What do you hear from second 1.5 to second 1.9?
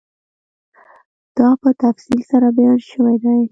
په